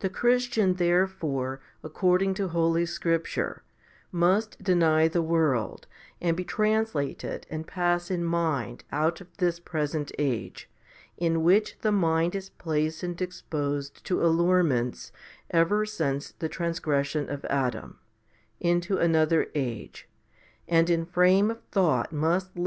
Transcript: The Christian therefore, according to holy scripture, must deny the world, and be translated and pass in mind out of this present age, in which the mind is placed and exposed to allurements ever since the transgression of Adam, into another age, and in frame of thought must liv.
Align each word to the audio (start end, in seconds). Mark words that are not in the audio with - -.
The 0.00 0.10
Christian 0.10 0.74
therefore, 0.74 1.60
according 1.84 2.34
to 2.34 2.48
holy 2.48 2.84
scripture, 2.84 3.62
must 4.10 4.60
deny 4.60 5.06
the 5.06 5.22
world, 5.22 5.86
and 6.20 6.36
be 6.36 6.42
translated 6.42 7.46
and 7.48 7.64
pass 7.64 8.10
in 8.10 8.24
mind 8.24 8.82
out 8.90 9.20
of 9.20 9.28
this 9.36 9.60
present 9.60 10.10
age, 10.18 10.68
in 11.16 11.44
which 11.44 11.78
the 11.82 11.92
mind 11.92 12.34
is 12.34 12.48
placed 12.50 13.04
and 13.04 13.22
exposed 13.22 14.04
to 14.06 14.26
allurements 14.26 15.12
ever 15.52 15.86
since 15.86 16.32
the 16.32 16.48
transgression 16.48 17.30
of 17.30 17.44
Adam, 17.44 18.00
into 18.58 18.98
another 18.98 19.46
age, 19.54 20.08
and 20.66 20.90
in 20.90 21.06
frame 21.06 21.52
of 21.52 21.62
thought 21.70 22.10
must 22.12 22.56
liv. 22.58 22.64